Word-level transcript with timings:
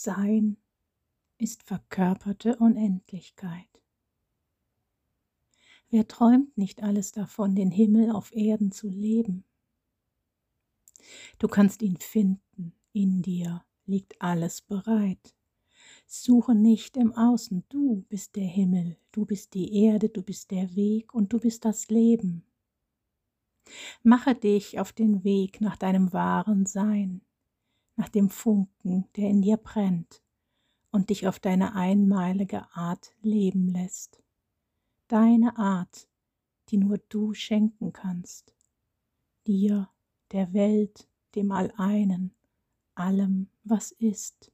Sein 0.00 0.58
ist 1.38 1.64
verkörperte 1.64 2.54
Unendlichkeit. 2.54 3.66
Wer 5.90 6.06
träumt 6.06 6.56
nicht 6.56 6.84
alles 6.84 7.10
davon, 7.10 7.56
den 7.56 7.72
Himmel 7.72 8.12
auf 8.12 8.32
Erden 8.32 8.70
zu 8.70 8.88
leben? 8.88 9.42
Du 11.40 11.48
kannst 11.48 11.82
ihn 11.82 11.96
finden, 11.96 12.74
in 12.92 13.22
dir 13.22 13.64
liegt 13.86 14.22
alles 14.22 14.60
bereit. 14.60 15.34
Suche 16.06 16.54
nicht 16.54 16.96
im 16.96 17.12
Außen, 17.12 17.64
du 17.68 18.04
bist 18.08 18.36
der 18.36 18.46
Himmel, 18.46 18.96
du 19.10 19.26
bist 19.26 19.52
die 19.54 19.82
Erde, 19.82 20.10
du 20.10 20.22
bist 20.22 20.52
der 20.52 20.76
Weg 20.76 21.12
und 21.12 21.32
du 21.32 21.40
bist 21.40 21.64
das 21.64 21.88
Leben. 21.88 22.44
Mache 24.04 24.36
dich 24.36 24.78
auf 24.78 24.92
den 24.92 25.24
Weg 25.24 25.60
nach 25.60 25.76
deinem 25.76 26.12
wahren 26.12 26.66
Sein, 26.66 27.22
nach 27.98 28.08
dem 28.08 28.30
Funken, 28.30 29.04
der 29.16 29.28
in 29.28 29.42
dir 29.42 29.58
brennt 29.58 30.22
und 30.90 31.10
dich 31.10 31.28
auf 31.28 31.38
deine 31.38 31.74
einmalige 31.74 32.66
Art 32.74 33.12
leben 33.20 33.68
lässt 33.68 34.22
deine 35.08 35.56
Art, 35.56 36.06
die 36.68 36.76
nur 36.76 36.98
du 37.08 37.34
schenken 37.34 37.92
kannst, 37.92 38.54
dir, 39.46 39.88
der 40.30 40.52
Welt, 40.52 41.08
dem 41.34 41.50
Alleinen, 41.50 42.34
allem, 42.94 43.48
was 43.64 43.90
ist. 43.92 44.52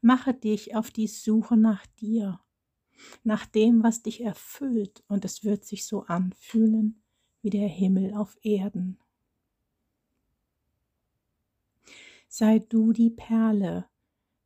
Mache 0.00 0.32
dich 0.32 0.74
auf 0.74 0.90
die 0.90 1.06
Suche 1.06 1.56
nach 1.56 1.86
dir, 1.86 2.40
nach 3.22 3.44
dem, 3.44 3.82
was 3.82 4.02
dich 4.02 4.22
erfüllt, 4.22 5.04
und 5.08 5.24
es 5.26 5.44
wird 5.44 5.64
sich 5.64 5.86
so 5.86 6.04
anfühlen 6.04 7.02
wie 7.42 7.50
der 7.50 7.68
Himmel 7.68 8.14
auf 8.14 8.38
Erden. 8.42 8.98
Sei 12.38 12.58
du 12.58 12.92
die 12.92 13.08
Perle, 13.08 13.88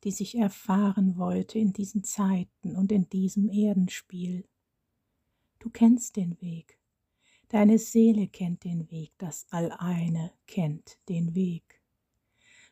die 0.04 0.12
sich 0.12 0.36
erfahren 0.36 1.16
wollte 1.16 1.58
in 1.58 1.72
diesen 1.72 2.04
Zeiten 2.04 2.76
und 2.76 2.92
in 2.92 3.08
diesem 3.08 3.48
Erdenspiel. 3.48 4.48
Du 5.58 5.70
kennst 5.70 6.14
den 6.14 6.40
Weg, 6.40 6.78
deine 7.48 7.80
Seele 7.80 8.28
kennt 8.28 8.62
den 8.62 8.88
Weg, 8.92 9.10
das 9.18 9.44
Alleine 9.50 10.30
kennt 10.46 11.00
den 11.08 11.34
Weg. 11.34 11.82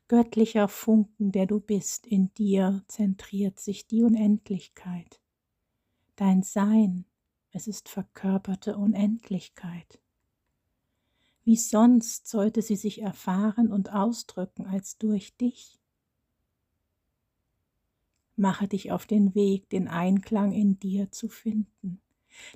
Göttlicher 0.06 0.68
Funken, 0.68 1.32
der 1.32 1.46
du 1.46 1.58
bist, 1.58 2.06
in 2.06 2.32
dir 2.34 2.84
zentriert 2.86 3.58
sich 3.58 3.88
die 3.88 4.04
Unendlichkeit. 4.04 5.20
Dein 6.14 6.44
Sein, 6.44 7.06
es 7.50 7.66
ist 7.66 7.88
verkörperte 7.88 8.76
Unendlichkeit. 8.76 9.98
Wie 11.48 11.56
sonst 11.56 12.28
sollte 12.28 12.60
sie 12.60 12.76
sich 12.76 13.00
erfahren 13.00 13.72
und 13.72 13.90
ausdrücken 13.90 14.66
als 14.66 14.98
durch 14.98 15.34
dich? 15.38 15.80
Mache 18.36 18.68
dich 18.68 18.92
auf 18.92 19.06
den 19.06 19.34
Weg, 19.34 19.70
den 19.70 19.88
Einklang 19.88 20.52
in 20.52 20.78
dir 20.78 21.10
zu 21.10 21.30
finden, 21.30 22.02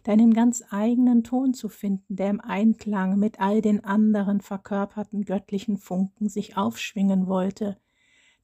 deinen 0.02 0.34
ganz 0.34 0.62
eigenen 0.68 1.24
Ton 1.24 1.54
zu 1.54 1.70
finden, 1.70 2.16
der 2.16 2.28
im 2.28 2.42
Einklang 2.42 3.18
mit 3.18 3.40
all 3.40 3.62
den 3.62 3.82
anderen 3.82 4.42
verkörperten 4.42 5.24
göttlichen 5.24 5.78
Funken 5.78 6.28
sich 6.28 6.58
aufschwingen 6.58 7.26
wollte, 7.26 7.78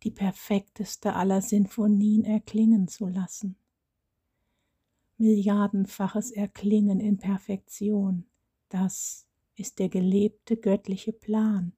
die 0.03 0.11
perfekteste 0.11 1.13
aller 1.13 1.43
Sinfonien 1.43 2.25
erklingen 2.25 2.89
zu 2.89 3.07
lassen. 3.07 3.57
Milliardenfaches 5.19 6.31
Erklingen 6.31 7.01
in 7.01 7.19
Perfektion, 7.19 8.25
das 8.71 9.28
ist 9.59 9.79
der 9.79 9.89
gelebte 9.89 10.57
göttliche 10.57 11.13
Plan, 11.13 11.73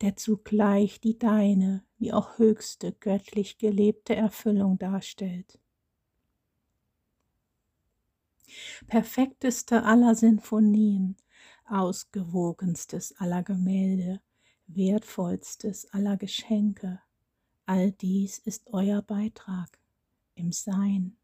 der 0.00 0.16
zugleich 0.16 1.00
die 1.00 1.18
deine 1.18 1.84
wie 1.98 2.12
auch 2.12 2.38
höchste 2.38 2.92
göttlich 2.92 3.58
gelebte 3.58 4.16
Erfüllung 4.16 4.78
darstellt. 4.78 5.58
Perfekteste 8.86 9.84
aller 9.84 10.14
Sinfonien, 10.14 11.16
ausgewogenstes 11.66 13.14
aller 13.18 13.42
Gemälde, 13.42 14.20
wertvollstes 14.66 15.92
aller 15.92 16.16
Geschenke, 16.16 17.00
all 17.66 17.92
dies 17.92 18.38
ist 18.38 18.72
euer 18.72 19.02
Beitrag 19.02 19.78
im 20.34 20.52
Sein, 20.52 21.16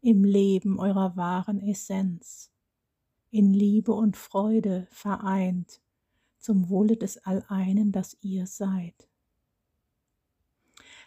im 0.00 0.24
Leben 0.24 0.78
eurer 0.78 1.16
wahren 1.16 1.60
Essenz, 1.60 2.53
in 3.34 3.52
Liebe 3.52 3.92
und 3.92 4.16
Freude 4.16 4.86
vereint 4.92 5.82
zum 6.38 6.68
Wohle 6.68 6.96
des 6.96 7.18
Alleinen, 7.18 7.90
das 7.90 8.16
ihr 8.20 8.46
seid. 8.46 9.08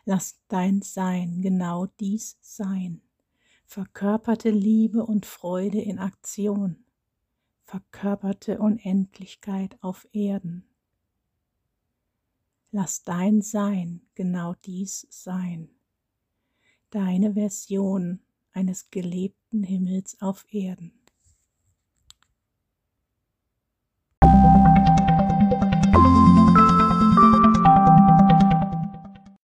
Lass 0.03 0.38
dein 0.49 0.81
Sein 0.81 1.41
genau 1.41 1.85
dies 2.01 2.38
sein, 2.41 3.01
verkörperte 3.65 4.49
Liebe 4.49 5.05
und 5.05 5.25
Freude 5.25 5.79
in 5.79 5.99
Aktion, 5.99 6.83
verkörperte 7.63 8.59
Unendlichkeit 8.59 9.81
auf 9.81 10.05
Erden. 10.11 10.65
Lass 12.71 13.03
dein 13.03 13.41
Sein 13.41 14.01
genau 14.15 14.53
dies 14.65 15.07
sein, 15.09 15.69
deine 16.89 17.35
Version 17.35 18.19
eines 18.51 18.89
gelebten 18.89 19.63
Himmels 19.63 20.19
auf 20.19 20.45
Erden. 20.49 20.97